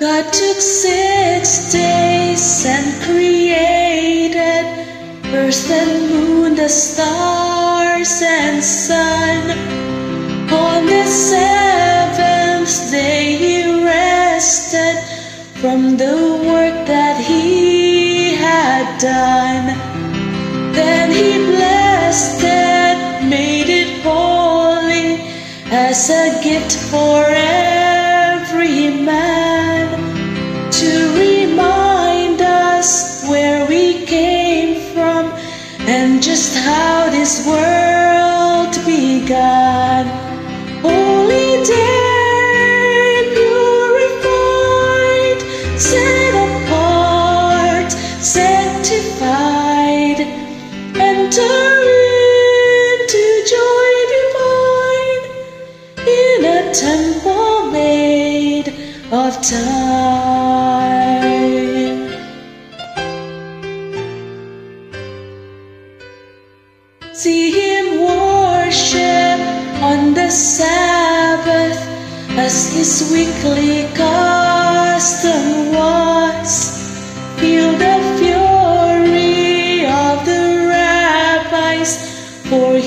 God 0.00 0.32
took 0.32 0.60
six 0.60 1.72
days 1.72 2.64
and 2.64 3.02
created 3.02 4.64
earth 5.34 5.68
and 5.72 6.08
moon, 6.08 6.54
the 6.54 6.68
stars 6.68 8.22
and 8.22 8.62
sun. 8.62 9.50
On 10.52 10.86
the 10.86 11.04
seventh 11.04 12.92
day 12.92 13.36
he 13.38 13.84
rested 13.84 15.02
from 15.60 15.96
the 15.96 16.44
work 16.46 16.86
that 16.86 17.20
he 17.20 18.36
had 18.36 19.00
done. 19.00 19.66
Then 20.74 21.10
he 21.10 21.44
blessed 21.44 22.38
it, 22.44 23.28
made 23.28 23.68
it 23.68 24.00
holy 24.04 25.22
as 25.72 26.08
a 26.08 26.40
gift 26.40 26.76
for 26.88 27.24
sanctified, 48.88 50.20
enter 50.96 51.60
into 52.88 53.22
joy 53.54 53.90
divine 54.16 55.24
in 56.08 56.40
a 56.46 56.72
temple 56.72 57.70
made 57.70 58.68
of 59.12 59.32
time. 59.42 60.08
See 67.12 67.50
him 67.50 68.00
worship 68.00 69.38
on 69.82 70.14
the 70.14 70.30
Sabbath 70.30 71.78
as 72.38 72.72
his 72.72 73.10
weekly 73.12 73.84
custom 73.94 74.47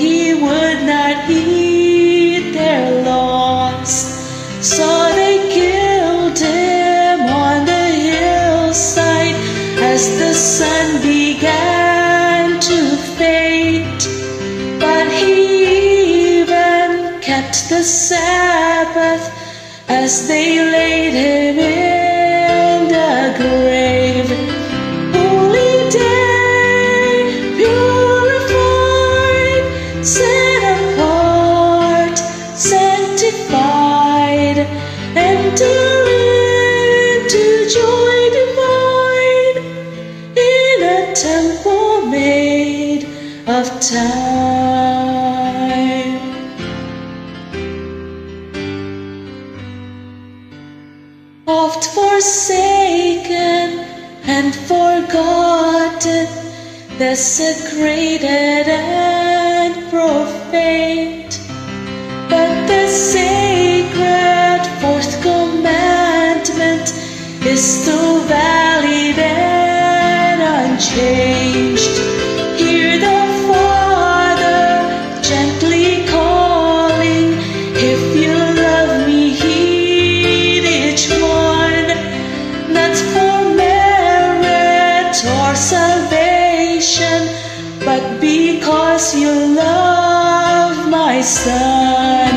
he 0.02 0.34
would 0.34 0.80
not 0.82 1.16
heed 1.26 2.52
their 2.54 3.04
laws. 3.04 3.92
So 4.60 4.86
they 5.20 5.36
killed 5.58 6.38
him 6.38 7.20
on 7.46 7.64
the 7.72 7.86
hillside 8.08 9.36
as 9.92 10.02
the 10.18 10.34
sun 10.34 10.86
began 11.02 12.58
to 12.68 12.78
fade. 13.18 14.02
But 14.80 15.06
he 15.20 16.40
even 16.40 17.20
kept 17.20 17.68
the 17.68 17.84
Sabbath 17.84 19.24
as 19.88 20.26
they 20.26 20.48
laid 20.58 21.14
him 21.14 21.58
in 21.58 22.21
sanctified, 34.32 34.58
enter 35.16 36.06
into 37.20 37.44
joy 37.68 38.30
divine 38.38 39.56
in 40.36 40.82
a 40.82 41.14
temple 41.14 42.06
made 42.06 43.04
of 43.46 43.80
time. 43.80 44.72
Oft 51.46 51.84
forsaken 51.94 53.68
and 54.24 54.54
forgotten, 54.54 56.26
desecrated 56.98 58.68
valid 68.28 69.18
and 69.18 70.40
unchanged. 70.58 71.94
Hear 72.60 72.98
the 72.98 73.20
Father 73.48 75.22
gently 75.22 76.06
calling, 76.06 77.34
if 77.92 78.02
you 78.22 78.34
love 78.34 79.06
me, 79.06 79.30
heed 79.30 80.64
each 80.64 81.10
one, 81.10 81.88
not 82.72 82.96
for 83.12 83.54
merit 83.54 85.16
or 85.38 85.54
salvation, 85.54 87.20
but 87.84 88.02
because 88.20 89.14
you 89.14 89.32
love 89.56 90.88
my 90.88 91.20
Son. 91.20 92.31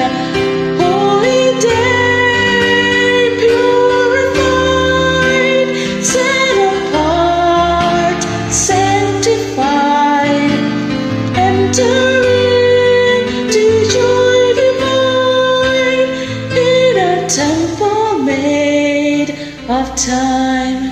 Of 19.70 19.96
time. 19.96 20.92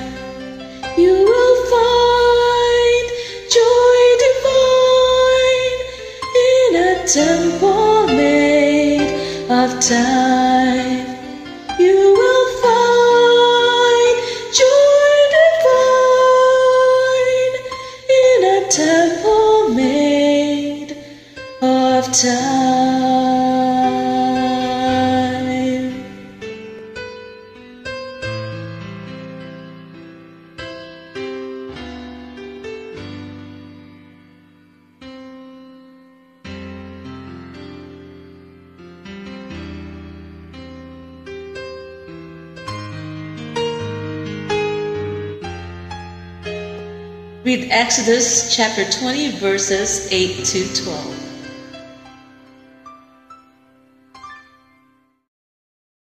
You 0.97 1.13
will 1.13 1.57
find 1.73 3.07
joy 3.51 3.99
divine 4.25 5.79
in 6.49 6.75
a 6.81 7.05
temple 7.07 8.07
made 8.07 9.13
of 9.51 9.79
time. 9.79 11.05
You 11.79 11.99
will 12.19 12.47
find 12.63 14.15
joy 14.59 15.15
divine 15.37 16.53
in 18.09 18.39
a 18.43 18.67
temple 18.71 19.69
made 19.75 20.97
of 21.61 22.11
time. 22.11 23.52
Read 47.43 47.71
Exodus 47.71 48.55
chapter 48.55 48.89
20, 48.89 49.31
verses 49.31 50.09
8 50.13 50.45
to 50.45 50.83
12. 50.85 51.22